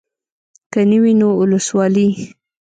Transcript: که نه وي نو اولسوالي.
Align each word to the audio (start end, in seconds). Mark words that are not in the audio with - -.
که 0.71 0.81
نه 0.89 0.97
وي 1.01 1.13
نو 1.19 1.27
اولسوالي. 1.37 2.09